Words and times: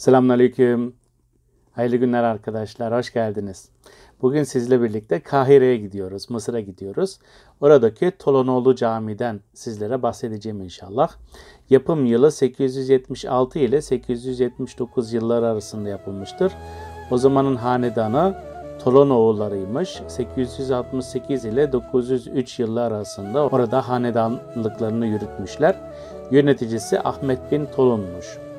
Selamünaleyküm. 0.00 0.94
Hayırlı 1.72 1.96
günler 1.96 2.22
arkadaşlar. 2.22 2.98
Hoş 2.98 3.12
geldiniz. 3.12 3.68
Bugün 4.22 4.42
sizle 4.42 4.82
birlikte 4.82 5.20
Kahire'ye 5.20 5.76
gidiyoruz. 5.76 6.30
Mısır'a 6.30 6.60
gidiyoruz. 6.60 7.18
Oradaki 7.60 8.12
Tolonoğlu 8.18 8.74
Camii'den 8.74 9.40
sizlere 9.54 10.02
bahsedeceğim 10.02 10.60
inşallah. 10.60 11.08
Yapım 11.70 12.06
yılı 12.06 12.32
876 12.32 13.58
ile 13.58 13.82
879 13.82 15.12
yılları 15.12 15.46
arasında 15.46 15.88
yapılmıştır. 15.88 16.52
O 17.10 17.18
zamanın 17.18 17.56
hanedanı 17.56 18.34
Tolonoğullarıymış. 18.84 20.02
868 20.08 21.44
ile 21.44 21.72
903 21.72 22.58
yıllar 22.58 22.92
arasında 22.92 23.48
orada 23.48 23.88
hanedanlıklarını 23.88 25.06
yürütmüşler. 25.06 25.80
Yöneticisi 26.30 27.00
Ahmet 27.00 27.52
bin 27.52 27.66
Tolun'muş. 27.66 28.49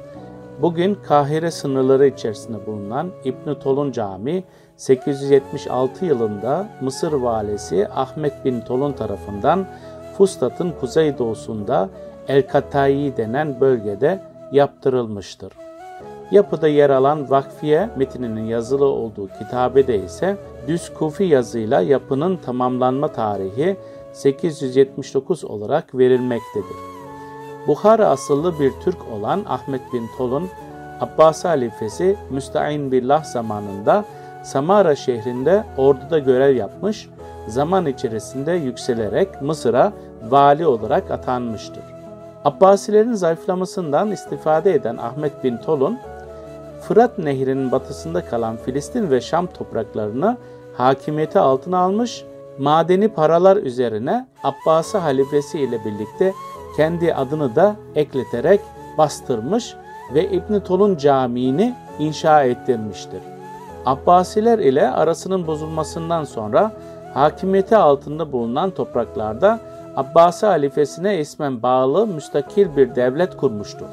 Bugün 0.60 0.96
Kahire 0.96 1.52
sınırları 1.52 2.08
içerisinde 2.08 2.66
bulunan 2.66 3.12
İbn 3.26 3.54
Tolun 3.54 3.92
Camii 3.92 4.44
876 4.78 6.06
yılında 6.06 6.68
Mısır 6.82 7.14
valisi 7.14 7.88
Ahmet 7.88 8.46
bin 8.46 8.62
Tolun 8.62 8.94
tarafından 8.94 9.68
Fustat'ın 10.18 10.72
kuzeydoğusunda 10.72 11.90
El 12.28 12.48
Katayi 12.48 13.18
denen 13.18 13.62
bölgede 13.62 14.22
yaptırılmıştır. 14.52 15.54
Yapıda 16.32 16.68
yer 16.68 16.90
alan 16.90 17.30
vakfiye 17.30 17.90
metninin 17.98 18.46
yazılı 18.46 18.86
olduğu 18.86 19.28
kitabede 19.28 20.04
ise 20.04 20.38
düz 20.68 20.94
kufi 20.94 21.24
yazıyla 21.24 21.82
yapının 21.82 22.38
tamamlanma 22.38 23.08
tarihi 23.08 23.78
879 24.14 25.46
olarak 25.46 25.96
verilmektedir. 25.96 26.91
Bukhara 27.68 28.08
asıllı 28.08 28.60
bir 28.60 28.72
Türk 28.84 28.98
olan 29.14 29.46
Ahmet 29.48 29.94
bin 29.94 30.08
Tolun, 30.18 30.50
Abbas 31.02 31.46
halifesi 31.46 32.18
Müsta'in 32.30 32.92
Billah 32.92 33.24
zamanında 33.24 34.06
Samara 34.44 34.96
şehrinde 34.96 35.64
orduda 35.78 36.20
görev 36.20 36.56
yapmış, 36.56 37.10
zaman 37.48 37.86
içerisinde 37.86 38.52
yükselerek 38.52 39.42
Mısır'a 39.42 39.94
vali 40.30 40.66
olarak 40.66 41.12
atanmıştır. 41.12 41.84
Abbasilerin 42.46 43.14
zayıflamasından 43.14 44.12
istifade 44.12 44.74
eden 44.74 44.98
Ahmet 44.98 45.44
bin 45.44 45.58
Tolun, 45.58 46.00
Fırat 46.82 47.18
Nehri'nin 47.18 47.72
batısında 47.72 48.26
kalan 48.26 48.58
Filistin 48.58 49.12
ve 49.12 49.22
Şam 49.22 49.48
topraklarını 49.48 50.38
hakimiyeti 50.78 51.40
altına 51.40 51.78
almış, 51.78 52.26
madeni 52.60 53.08
paralar 53.08 53.58
üzerine 53.58 54.28
Abbasi 54.44 54.98
halifesi 54.98 55.60
ile 55.60 55.86
birlikte 55.86 56.34
kendi 56.78 57.14
adını 57.14 57.56
da 57.56 57.76
ekleterek 57.96 58.62
bastırmış 58.98 59.76
ve 60.14 60.30
İbn 60.30 60.60
Tolun 60.60 60.98
Camii'ni 60.98 61.76
inşa 62.00 62.44
ettirmiştir. 62.44 63.22
Abbasiler 63.86 64.60
ile 64.60 64.92
arasının 64.92 65.48
bozulmasından 65.48 66.24
sonra 66.24 66.72
hakimiyeti 67.14 67.78
altında 67.78 68.32
bulunan 68.32 68.70
topraklarda 68.70 69.60
Abbasi 69.96 70.46
halifesine 70.46 71.20
ismen 71.20 71.64
bağlı 71.64 72.08
müstakil 72.08 72.76
bir 72.76 72.96
devlet 72.96 73.38
kurmuştur. 73.38 73.88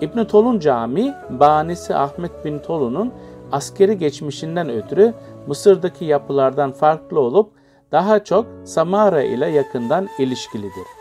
İbn 0.00 0.24
Tolun 0.24 0.58
Camii, 0.58 1.14
banisi 1.30 1.94
Ahmet 1.94 2.44
bin 2.44 2.58
Tolun'un 2.58 3.12
askeri 3.52 3.98
geçmişinden 3.98 4.70
ötürü 4.70 5.14
Mısır'daki 5.46 6.04
yapılardan 6.04 6.72
farklı 6.72 7.20
olup 7.20 7.50
daha 7.92 8.24
çok 8.24 8.46
Samara 8.64 9.22
ile 9.22 9.46
yakından 9.46 10.08
ilişkilidir. 10.18 10.95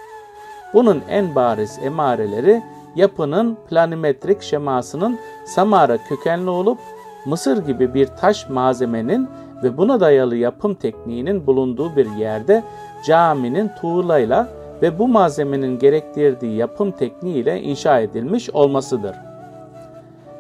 Bunun 0.76 1.02
en 1.10 1.36
bariz 1.36 1.80
emareleri 1.84 2.64
yapının 2.96 3.58
planimetrik 3.70 4.42
şemasının 4.42 5.20
Samara 5.46 5.98
kökenli 5.98 6.50
olup 6.50 6.80
Mısır 7.26 7.66
gibi 7.66 7.94
bir 7.94 8.08
taş 8.08 8.50
malzemenin 8.50 9.30
ve 9.64 9.78
buna 9.78 10.00
dayalı 10.00 10.36
yapım 10.36 10.74
tekniğinin 10.74 11.48
bulunduğu 11.48 11.96
bir 11.96 12.12
yerde 12.12 12.64
caminin 13.06 13.72
tuğlayla 13.82 14.48
ve 14.82 15.00
bu 15.00 15.08
malzemenin 15.08 15.80
gerektirdiği 15.80 16.56
yapım 16.56 16.92
tekniğiyle 16.92 17.62
inşa 17.62 18.00
edilmiş 18.00 18.50
olmasıdır. 18.50 19.16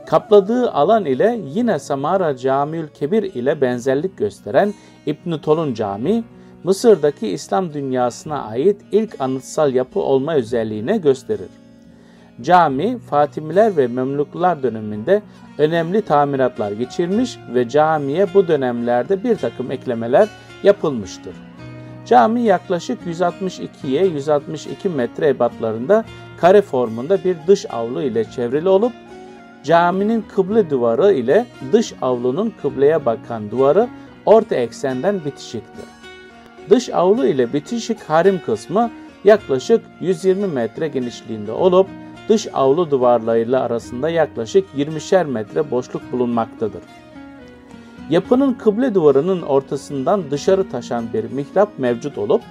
Kapladığı 0.05 0.71
alan 0.71 1.05
ile 1.05 1.39
yine 1.45 1.79
Samara 1.79 2.37
Camiül 2.37 2.87
Kebir 2.87 3.23
ile 3.23 3.61
benzerlik 3.61 4.17
gösteren 4.17 4.73
İbn 5.05 5.37
Tolun 5.37 5.73
Camii, 5.73 6.23
Mısır'daki 6.65 7.27
İslam 7.27 7.73
dünyasına 7.73 8.43
ait 8.43 8.81
ilk 8.91 9.21
anıtsal 9.21 9.73
yapı 9.73 9.99
olma 9.99 10.35
özelliğine 10.35 10.97
gösterir. 10.97 11.49
Cami, 12.41 12.97
Fatimiler 12.97 13.77
ve 13.77 13.87
Memluklar 13.87 14.63
döneminde 14.63 15.21
önemli 15.57 16.01
tamiratlar 16.01 16.71
geçirmiş 16.71 17.37
ve 17.53 17.69
camiye 17.69 18.33
bu 18.33 18.47
dönemlerde 18.47 19.23
bir 19.23 19.35
takım 19.35 19.71
eklemeler 19.71 20.29
yapılmıştır. 20.63 21.35
Cami 22.05 22.41
yaklaşık 22.41 23.01
162'ye 23.05 24.05
162 24.05 24.89
metre 24.89 25.27
ebatlarında 25.27 26.05
kare 26.37 26.61
formunda 26.61 27.23
bir 27.23 27.37
dış 27.47 27.65
avlu 27.73 28.01
ile 28.01 28.23
çevrili 28.23 28.69
olup 28.69 28.93
caminin 29.63 30.25
kıble 30.35 30.69
duvarı 30.69 31.13
ile 31.13 31.45
dış 31.71 31.93
avlunun 32.01 32.53
kıbleye 32.61 33.05
bakan 33.05 33.51
duvarı 33.51 33.87
orta 34.25 34.55
eksenden 34.55 35.25
bitişiktir. 35.25 35.94
Dış 36.69 36.89
avlu 36.89 37.27
ile 37.27 37.53
bitişik 37.53 38.03
harim 38.03 38.41
kısmı 38.45 38.91
yaklaşık 39.23 39.81
120 40.01 40.47
metre 40.47 40.87
genişliğinde 40.87 41.51
olup 41.51 41.87
dış 42.29 42.47
avlu 42.53 42.91
duvarlarıyla 42.91 43.61
arasında 43.61 44.09
yaklaşık 44.09 44.67
20'şer 44.77 45.27
metre 45.27 45.71
boşluk 45.71 46.11
bulunmaktadır. 46.11 46.81
Yapının 48.09 48.53
kıble 48.53 48.95
duvarının 48.95 49.41
ortasından 49.41 50.31
dışarı 50.31 50.69
taşan 50.69 51.05
bir 51.13 51.23
mihrap 51.23 51.79
mevcut 51.79 52.17
olup 52.17 52.41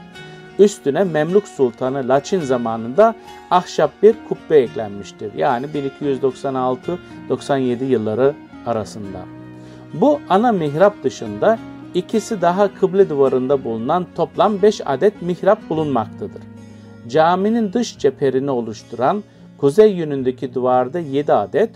üstüne 0.59 1.05
Memluk 1.05 1.49
Sultanı 1.49 2.09
Laçin 2.09 2.41
zamanında 2.41 3.15
ahşap 3.51 4.03
bir 4.03 4.15
kubbe 4.29 4.59
eklenmiştir. 4.59 5.35
Yani 5.35 5.67
1296-97 5.67 7.85
yılları 7.85 8.35
arasında. 8.67 9.19
Bu 9.95 10.21
ana 10.29 10.53
mihrap 10.53 11.05
dışında 11.05 11.59
İkisi 11.95 12.41
daha 12.41 12.75
kıble 12.75 13.09
duvarında 13.09 13.65
bulunan 13.65 14.07
toplam 14.17 14.63
5 14.63 14.81
adet 14.87 15.23
mihrap 15.23 15.71
bulunmaktadır. 15.71 16.43
Caminin 17.09 17.73
dış 17.73 17.99
cepherini 17.99 18.51
oluşturan 18.51 19.25
kuzey 19.59 19.93
yönündeki 19.93 20.55
duvarda 20.55 20.99
7 20.99 21.33
adet, 21.33 21.71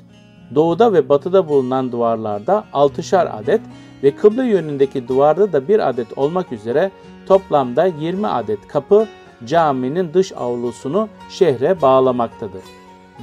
doğuda 0.54 0.92
ve 0.92 1.08
batıda 1.08 1.48
bulunan 1.48 1.92
duvarlarda 1.92 2.64
6'şar 2.72 3.28
adet 3.28 3.60
ve 4.02 4.16
kıble 4.16 4.44
yönündeki 4.44 5.08
duvarda 5.08 5.52
da 5.52 5.68
bir 5.68 5.88
adet 5.88 6.18
olmak 6.18 6.52
üzere 6.52 6.90
toplamda 7.26 7.86
20 7.86 8.26
adet 8.26 8.68
kapı 8.68 9.06
caminin 9.46 10.14
dış 10.14 10.32
avlusunu 10.32 11.08
şehre 11.30 11.82
bağlamaktadır. 11.82 12.62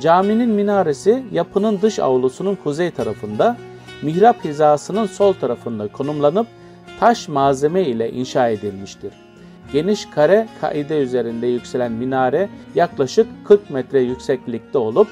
Caminin 0.01 0.49
minaresi 0.49 1.23
yapının 1.31 1.81
dış 1.81 1.99
avlusunun 1.99 2.55
kuzey 2.55 2.91
tarafında, 2.91 3.57
mihrap 4.01 4.45
hizasının 4.45 5.05
sol 5.05 5.33
tarafında 5.33 5.87
konumlanıp 5.87 6.47
taş 6.99 7.27
malzeme 7.27 7.81
ile 7.81 8.11
inşa 8.11 8.49
edilmiştir. 8.49 9.13
Geniş 9.73 10.05
kare 10.05 10.47
kaide 10.61 10.99
üzerinde 11.01 11.47
yükselen 11.47 11.91
minare 11.91 12.49
yaklaşık 12.75 13.27
40 13.45 13.69
metre 13.69 13.99
yükseklikte 13.99 14.77
olup 14.77 15.07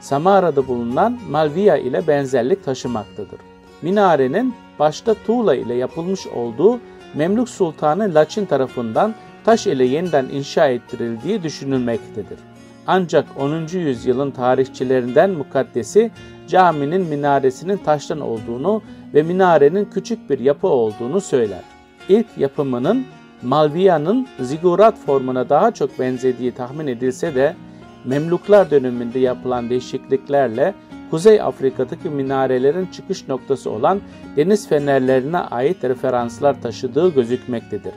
Samara'da 0.00 0.68
bulunan 0.68 1.18
Malviya 1.30 1.76
ile 1.76 2.06
benzerlik 2.06 2.64
taşımaktadır. 2.64 3.40
Minarenin 3.82 4.54
başta 4.78 5.14
tuğla 5.26 5.54
ile 5.54 5.74
yapılmış 5.74 6.26
olduğu 6.26 6.80
Memlük 7.14 7.48
Sultanı 7.48 8.14
Laçin 8.14 8.46
tarafından 8.46 9.14
taş 9.44 9.66
ile 9.66 9.84
yeniden 9.84 10.24
inşa 10.32 10.68
ettirildiği 10.68 11.42
düşünülmektedir. 11.42 12.38
Ancak 12.86 13.24
10. 13.38 13.78
yüzyılın 13.78 14.30
tarihçilerinden 14.30 15.30
mukaddesi 15.30 16.10
caminin 16.48 17.06
minaresinin 17.06 17.76
taştan 17.76 18.20
olduğunu 18.20 18.82
ve 19.16 19.22
minarenin 19.22 19.84
küçük 19.84 20.30
bir 20.30 20.38
yapı 20.38 20.66
olduğunu 20.68 21.20
söyler. 21.20 21.62
İlk 22.08 22.26
yapımının 22.36 23.04
Malviya'nın 23.42 24.26
zigurat 24.40 24.98
formuna 24.98 25.48
daha 25.48 25.70
çok 25.70 25.98
benzediği 25.98 26.52
tahmin 26.52 26.86
edilse 26.86 27.34
de 27.34 27.56
Memluklar 28.04 28.70
döneminde 28.70 29.18
yapılan 29.18 29.70
değişikliklerle 29.70 30.74
Kuzey 31.10 31.40
Afrika'daki 31.40 32.08
minarelerin 32.08 32.86
çıkış 32.86 33.28
noktası 33.28 33.70
olan 33.70 34.00
deniz 34.36 34.68
fenerlerine 34.68 35.38
ait 35.38 35.84
referanslar 35.84 36.62
taşıdığı 36.62 37.14
gözükmektedir. 37.14 37.92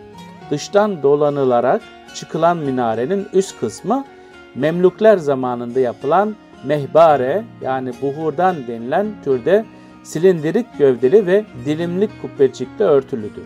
Dıştan 0.51 1.03
dolanılarak 1.03 1.81
çıkılan 2.15 2.57
minarenin 2.57 3.27
üst 3.33 3.59
kısmı 3.59 4.05
Memluklar 4.55 5.17
zamanında 5.17 5.79
yapılan 5.79 6.35
mehbare 6.63 7.43
yani 7.61 7.91
buhurdan 8.01 8.55
denilen 8.67 9.07
türde 9.23 9.65
silindirik 10.09 10.65
gövdeli 10.77 11.27
ve 11.27 11.45
dilimlik 11.65 12.21
kubbecikte 12.21 12.83
örtülüdür. 12.83 13.43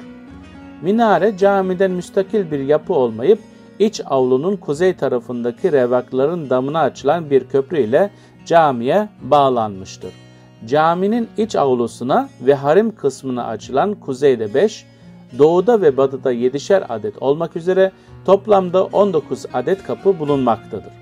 Minare 0.82 1.38
camiden 1.38 1.92
müstakil 1.92 2.52
bir 2.52 2.60
yapı 2.60 2.94
olmayıp 2.94 3.40
iç 3.80 4.02
avlunun 4.06 4.56
kuzey 4.56 4.94
tarafındaki 4.94 5.72
revakların 5.72 6.50
damına 6.50 6.80
açılan 6.80 7.30
bir 7.30 7.44
köprü 7.44 7.80
ile 7.80 8.10
camiye 8.46 9.10
bağlanmıştır. 9.22 10.12
Caminin 10.66 11.28
iç 11.38 11.56
avlusuna 11.56 12.30
ve 12.42 12.54
harem 12.54 12.96
kısmına 12.96 13.46
açılan 13.46 13.94
kuzeyde 13.94 14.54
5, 14.54 14.86
doğuda 15.40 15.82
ve 15.82 15.98
batıda 15.98 16.34
7'şer 16.34 16.86
adet 16.90 17.22
olmak 17.22 17.56
üzere 17.56 17.92
toplamda 18.26 18.86
19 18.86 19.46
adet 19.54 19.84
kapı 19.84 20.20
bulunmaktadır. 20.20 20.94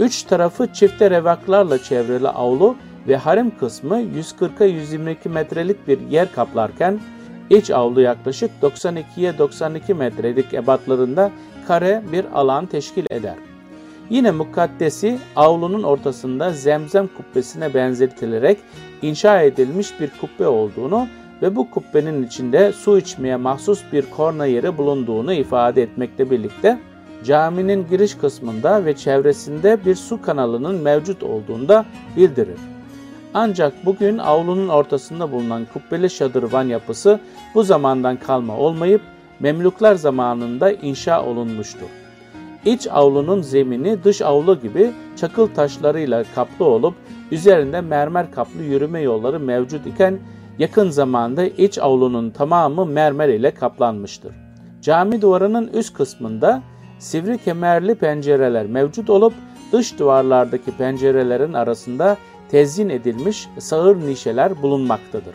Üç 0.00 0.22
tarafı 0.22 0.72
çifte 0.72 1.10
revaklarla 1.10 1.78
çevrili 1.78 2.28
avlu 2.28 2.76
ve 3.08 3.16
harem 3.16 3.58
kısmı 3.58 4.00
140'a 4.00 4.66
122 4.66 5.28
metrelik 5.28 5.88
bir 5.88 6.00
yer 6.00 6.32
kaplarken 6.32 7.00
iç 7.50 7.70
avlu 7.70 8.00
yaklaşık 8.00 8.50
92'ye 8.62 9.38
92 9.38 9.94
metrelik 9.94 10.54
ebatlarında 10.54 11.30
kare 11.68 12.02
bir 12.12 12.24
alan 12.34 12.66
teşkil 12.66 13.06
eder. 13.10 13.34
Yine 14.10 14.30
mukaddesi 14.30 15.18
avlunun 15.36 15.82
ortasında 15.82 16.50
zemzem 16.50 17.08
kubbesine 17.16 17.74
benzetilerek 17.74 18.58
inşa 19.02 19.42
edilmiş 19.42 20.00
bir 20.00 20.10
kubbe 20.20 20.48
olduğunu 20.48 21.08
ve 21.42 21.56
bu 21.56 21.70
kubbenin 21.70 22.26
içinde 22.26 22.72
su 22.72 22.98
içmeye 22.98 23.36
mahsus 23.36 23.82
bir 23.92 24.10
korna 24.10 24.46
yeri 24.46 24.78
bulunduğunu 24.78 25.32
ifade 25.32 25.82
etmekle 25.82 26.30
birlikte 26.30 26.78
caminin 27.24 27.86
giriş 27.90 28.14
kısmında 28.14 28.84
ve 28.84 28.96
çevresinde 28.96 29.84
bir 29.84 29.94
su 29.94 30.22
kanalının 30.22 30.82
mevcut 30.82 31.22
olduğunda 31.22 31.84
bildirir. 32.16 32.75
Ancak 33.34 33.86
bugün 33.86 34.18
avlunun 34.18 34.68
ortasında 34.68 35.32
bulunan 35.32 35.66
kubbeli 35.72 36.10
şadırvan 36.10 36.64
yapısı 36.64 37.20
bu 37.54 37.62
zamandan 37.62 38.16
kalma 38.16 38.56
olmayıp 38.56 39.00
Memluklar 39.40 39.94
zamanında 39.94 40.72
inşa 40.72 41.24
olunmuştur. 41.24 41.86
İç 42.64 42.86
avlunun 42.90 43.42
zemini 43.42 44.04
dış 44.04 44.22
avlu 44.22 44.60
gibi 44.60 44.92
çakıl 45.16 45.46
taşlarıyla 45.46 46.24
kaplı 46.34 46.64
olup 46.64 46.94
üzerinde 47.30 47.80
mermer 47.80 48.30
kaplı 48.30 48.62
yürüme 48.62 49.00
yolları 49.00 49.40
mevcut 49.40 49.86
iken 49.86 50.18
yakın 50.58 50.90
zamanda 50.90 51.44
iç 51.44 51.78
avlunun 51.78 52.30
tamamı 52.30 52.86
mermer 52.86 53.28
ile 53.28 53.54
kaplanmıştır. 53.54 54.32
Cami 54.82 55.22
duvarının 55.22 55.68
üst 55.68 55.94
kısmında 55.94 56.62
sivri 56.98 57.38
kemerli 57.38 57.94
pencereler 57.94 58.66
mevcut 58.66 59.10
olup 59.10 59.32
dış 59.72 59.98
duvarlardaki 59.98 60.70
pencerelerin 60.70 61.52
arasında 61.52 62.16
tezyin 62.50 62.88
edilmiş 62.88 63.48
sağır 63.58 63.96
nişeler 63.96 64.62
bulunmaktadır. 64.62 65.34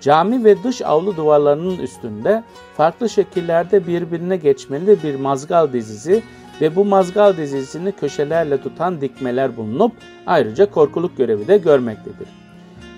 Cami 0.00 0.44
ve 0.44 0.62
dış 0.62 0.82
avlu 0.82 1.16
duvarlarının 1.16 1.78
üstünde 1.78 2.44
farklı 2.76 3.08
şekillerde 3.08 3.86
birbirine 3.86 4.36
geçmeli 4.36 5.02
bir 5.02 5.14
mazgal 5.14 5.72
dizisi 5.72 6.22
ve 6.60 6.76
bu 6.76 6.84
mazgal 6.84 7.36
dizisini 7.36 7.92
köşelerle 7.92 8.62
tutan 8.62 9.00
dikmeler 9.00 9.56
bulunup 9.56 9.92
ayrıca 10.26 10.70
korkuluk 10.70 11.16
görevi 11.16 11.48
de 11.48 11.58
görmektedir. 11.58 12.28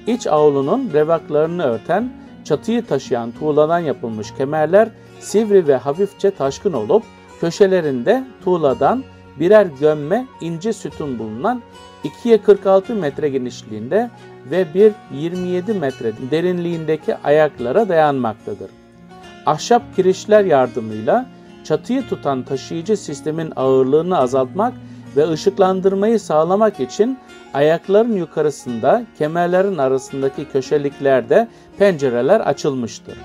İç 0.07 0.27
avlunun 0.27 0.91
revaklarını 0.93 1.63
örten, 1.63 2.13
çatıyı 2.45 2.87
taşıyan 2.87 3.31
tuğladan 3.31 3.79
yapılmış 3.79 4.35
kemerler 4.35 4.89
sivri 5.21 5.69
ve 5.69 5.77
hafifçe 5.77 6.31
taşkın 6.31 6.73
olup 6.73 7.03
köşelerinde 7.41 8.25
tuğladan 8.45 9.05
birer 9.41 9.67
gömme 9.81 10.27
ince 10.41 10.73
sütun 10.73 11.19
bulunan 11.19 11.63
2'ye 12.05 12.43
46 12.43 12.95
metre 12.95 13.29
genişliğinde 13.29 14.11
ve 14.51 14.67
1.27 15.15 15.79
metre 15.79 16.13
derinliğindeki 16.31 17.17
ayaklara 17.17 17.89
dayanmaktadır. 17.89 18.71
Ahşap 19.47 19.97
kirişler 19.97 20.45
yardımıyla 20.45 21.27
çatıyı 21.65 22.09
tutan 22.09 22.43
taşıyıcı 22.43 22.97
sistemin 22.97 23.53
ağırlığını 23.57 24.19
azaltmak 24.19 24.73
ve 25.17 25.29
ışıklandırmayı 25.31 26.21
sağlamak 26.21 26.81
için 26.81 27.19
ayakların 27.55 28.13
yukarısında 28.13 29.03
kemerlerin 29.19 29.79
arasındaki 29.79 30.45
köşeliklerde 30.45 31.49
pencereler 31.79 32.41
açılmıştır. 32.41 33.19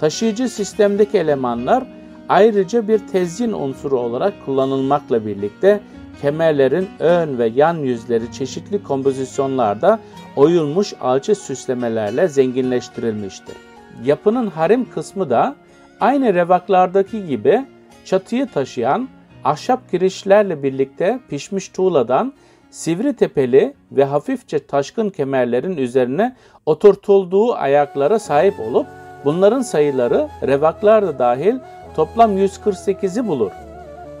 Taşıyıcı 0.00 0.48
sistemdeki 0.48 1.18
elemanlar 1.18 1.99
ayrıca 2.30 2.88
bir 2.88 2.98
tezyin 2.98 3.52
unsuru 3.52 3.98
olarak 3.98 4.34
kullanılmakla 4.46 5.26
birlikte 5.26 5.80
kemerlerin 6.22 6.88
ön 6.98 7.38
ve 7.38 7.46
yan 7.46 7.76
yüzleri 7.76 8.32
çeşitli 8.32 8.82
kompozisyonlarda 8.82 9.98
oyulmuş 10.36 10.94
alçı 11.00 11.34
süslemelerle 11.34 12.28
zenginleştirilmiştir. 12.28 13.56
Yapının 14.04 14.46
harem 14.46 14.90
kısmı 14.90 15.30
da 15.30 15.54
aynı 16.00 16.34
revaklardaki 16.34 17.26
gibi 17.26 17.66
çatıyı 18.04 18.46
taşıyan 18.46 19.08
ahşap 19.44 19.92
girişlerle 19.92 20.62
birlikte 20.62 21.20
pişmiş 21.28 21.68
tuğladan 21.68 22.32
sivri 22.70 23.16
tepeli 23.16 23.74
ve 23.92 24.04
hafifçe 24.04 24.66
taşkın 24.66 25.10
kemerlerin 25.10 25.76
üzerine 25.76 26.36
oturtulduğu 26.66 27.54
ayaklara 27.54 28.18
sahip 28.18 28.60
olup 28.60 28.86
bunların 29.24 29.62
sayıları 29.62 30.28
revaklar 30.42 31.06
da 31.06 31.18
dahil 31.18 31.54
toplam 31.96 32.38
148'i 32.38 33.28
bulur. 33.28 33.50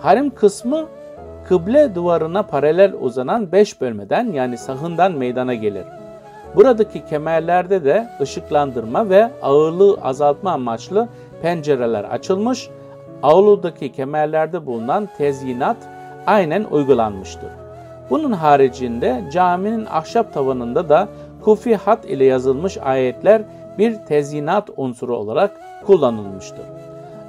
Harem 0.00 0.30
kısmı 0.30 0.86
kıble 1.44 1.94
duvarına 1.94 2.42
paralel 2.42 2.94
uzanan 3.00 3.52
5 3.52 3.80
bölmeden 3.80 4.32
yani 4.32 4.58
sahından 4.58 5.12
meydana 5.12 5.54
gelir. 5.54 5.84
Buradaki 6.56 7.04
kemerlerde 7.06 7.84
de 7.84 8.08
ışıklandırma 8.20 9.08
ve 9.08 9.30
ağırlığı 9.42 9.98
azaltma 10.02 10.52
amaçlı 10.52 11.08
pencereler 11.42 12.04
açılmış, 12.04 12.70
avludaki 13.22 13.92
kemerlerde 13.92 14.66
bulunan 14.66 15.08
tezyinat 15.18 15.76
aynen 16.26 16.64
uygulanmıştır. 16.64 17.50
Bunun 18.10 18.32
haricinde 18.32 19.24
caminin 19.32 19.86
ahşap 19.86 20.34
tavanında 20.34 20.88
da 20.88 21.08
kufi 21.42 21.76
hat 21.76 22.04
ile 22.04 22.24
yazılmış 22.24 22.78
ayetler 22.78 23.42
bir 23.78 23.94
tezyinat 23.94 24.70
unsuru 24.76 25.16
olarak 25.16 25.50
kullanılmıştır. 25.86 26.79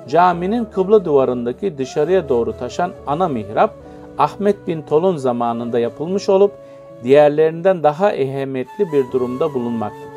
Caminin 0.07 0.65
kıbla 0.65 1.05
duvarındaki 1.05 1.77
dışarıya 1.77 2.29
doğru 2.29 2.57
taşan 2.57 2.91
ana 3.07 3.27
mihrap 3.27 3.73
Ahmet 4.17 4.67
bin 4.67 4.81
Tolun 4.81 5.17
zamanında 5.17 5.79
yapılmış 5.79 6.29
olup 6.29 6.51
diğerlerinden 7.03 7.83
daha 7.83 8.11
ehemmiyetli 8.11 8.91
bir 8.93 9.11
durumda 9.11 9.53
bulunmaktadır. 9.53 10.11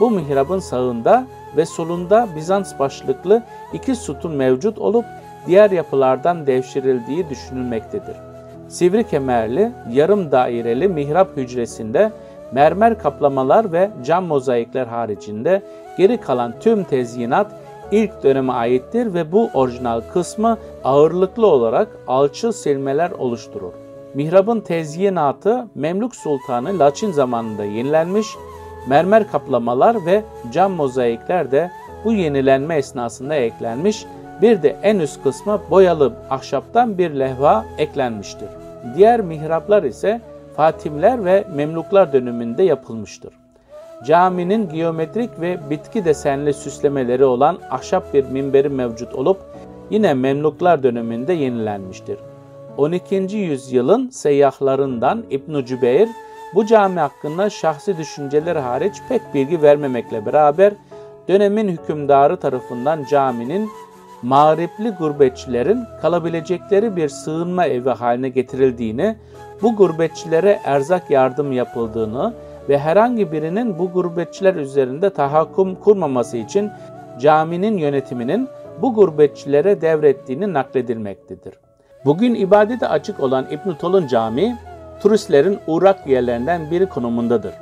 Bu 0.00 0.10
mihrabın 0.10 0.58
sağında 0.58 1.26
ve 1.56 1.66
solunda 1.66 2.28
Bizans 2.36 2.78
başlıklı 2.78 3.42
iki 3.72 3.94
sütun 3.94 4.32
mevcut 4.32 4.78
olup 4.78 5.04
diğer 5.46 5.70
yapılardan 5.70 6.46
devşirildiği 6.46 7.30
düşünülmektedir. 7.30 8.16
Sivri 8.68 9.04
kemerli, 9.04 9.72
yarım 9.92 10.32
daireli 10.32 10.88
mihrap 10.88 11.36
hücresinde 11.36 12.12
mermer 12.52 12.98
kaplamalar 12.98 13.72
ve 13.72 13.90
cam 14.04 14.24
mozaikler 14.24 14.86
haricinde 14.86 15.62
geri 15.98 16.20
kalan 16.20 16.54
tüm 16.60 16.84
tezyinat 16.84 17.46
ilk 17.92 18.22
döneme 18.22 18.52
aittir 18.52 19.14
ve 19.14 19.32
bu 19.32 19.50
orijinal 19.54 20.00
kısmı 20.12 20.58
ağırlıklı 20.84 21.46
olarak 21.46 21.88
alçı 22.06 22.52
silmeler 22.52 23.10
oluşturur. 23.10 23.72
Mihrabın 24.14 24.60
tezyinatı 24.60 25.66
Memlük 25.74 26.16
Sultanı 26.16 26.78
Laçin 26.78 27.12
zamanında 27.12 27.64
yenilenmiş, 27.64 28.26
mermer 28.88 29.30
kaplamalar 29.30 30.06
ve 30.06 30.22
cam 30.52 30.72
mozaikler 30.72 31.50
de 31.50 31.70
bu 32.04 32.12
yenilenme 32.12 32.76
esnasında 32.76 33.34
eklenmiş, 33.34 34.06
bir 34.42 34.62
de 34.62 34.76
en 34.82 34.98
üst 34.98 35.22
kısmı 35.22 35.60
boyalı 35.70 36.12
ahşaptan 36.30 36.98
bir 36.98 37.10
lehva 37.10 37.64
eklenmiştir. 37.78 38.48
Diğer 38.96 39.20
mihraplar 39.20 39.82
ise 39.82 40.20
Fatimler 40.56 41.24
ve 41.24 41.44
Memluklar 41.54 42.12
döneminde 42.12 42.62
yapılmıştır. 42.62 43.32
Caminin 44.04 44.68
geometrik 44.68 45.40
ve 45.40 45.58
bitki 45.70 46.04
desenli 46.04 46.54
süslemeleri 46.54 47.24
olan 47.24 47.58
ahşap 47.70 48.14
bir 48.14 48.24
minberi 48.24 48.68
mevcut 48.68 49.14
olup 49.14 49.38
yine 49.90 50.14
Memluklar 50.14 50.82
döneminde 50.82 51.32
yenilenmiştir. 51.32 52.18
12. 52.76 53.14
yüzyılın 53.36 54.08
seyyahlarından 54.08 55.24
İbn 55.30 55.64
Cübeyr 55.64 56.08
bu 56.54 56.66
cami 56.66 57.00
hakkında 57.00 57.50
şahsi 57.50 57.98
düşünceleri 57.98 58.58
hariç 58.58 58.94
pek 59.08 59.34
bilgi 59.34 59.62
vermemekle 59.62 60.26
beraber 60.26 60.72
dönemin 61.28 61.68
hükümdarı 61.68 62.36
tarafından 62.36 63.04
caminin 63.10 63.70
mağripli 64.22 64.90
gurbetçilerin 64.90 65.84
kalabilecekleri 66.02 66.96
bir 66.96 67.08
sığınma 67.08 67.66
evi 67.66 67.90
haline 67.90 68.28
getirildiğini, 68.28 69.16
bu 69.62 69.76
gurbetçilere 69.76 70.60
erzak 70.64 71.10
yardım 71.10 71.52
yapıldığını 71.52 72.34
ve 72.68 72.78
herhangi 72.78 73.32
birinin 73.32 73.78
bu 73.78 73.90
gurbetçiler 73.92 74.54
üzerinde 74.54 75.10
tahakküm 75.10 75.74
kurmaması 75.74 76.36
için 76.36 76.70
caminin 77.20 77.78
yönetiminin 77.78 78.48
bu 78.82 78.94
gurbetçilere 78.94 79.80
devrettiğini 79.80 80.52
nakledilmektedir. 80.52 81.54
Bugün 82.04 82.34
ibadete 82.34 82.88
açık 82.88 83.20
olan 83.20 83.46
İbn 83.50 83.72
Tolun 83.72 84.06
Camii, 84.06 84.56
turistlerin 85.00 85.58
uğrak 85.66 86.06
yerlerinden 86.06 86.70
biri 86.70 86.86
konumundadır. 86.86 87.52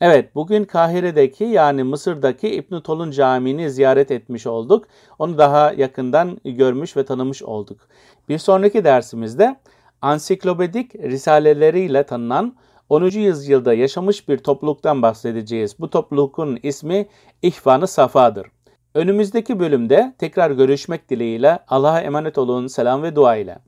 Evet, 0.00 0.34
bugün 0.34 0.64
Kahire'deki 0.64 1.44
yani 1.44 1.82
Mısır'daki 1.82 2.48
İbn 2.48 2.80
Tolun 2.80 3.10
Camii'ni 3.10 3.70
ziyaret 3.70 4.10
etmiş 4.10 4.46
olduk. 4.46 4.84
Onu 5.18 5.38
daha 5.38 5.72
yakından 5.72 6.38
görmüş 6.44 6.96
ve 6.96 7.04
tanımış 7.04 7.42
olduk. 7.42 7.80
Bir 8.28 8.38
sonraki 8.38 8.84
dersimizde 8.84 9.56
ansiklopedik 10.02 10.94
risaleleriyle 10.94 12.02
tanınan 12.02 12.56
10. 12.88 13.02
yüzyılda 13.04 13.74
yaşamış 13.74 14.28
bir 14.28 14.38
topluluktan 14.38 15.02
bahsedeceğiz. 15.02 15.80
Bu 15.80 15.90
topluluğun 15.90 16.58
ismi 16.62 17.06
İhvan-ı 17.42 17.88
Safa'dır. 17.88 18.46
Önümüzdeki 18.94 19.60
bölümde 19.60 20.14
tekrar 20.18 20.50
görüşmek 20.50 21.10
dileğiyle 21.10 21.58
Allah'a 21.68 22.00
emanet 22.00 22.38
olun, 22.38 22.66
selam 22.66 23.02
ve 23.02 23.16
dua 23.16 23.36
ile. 23.36 23.58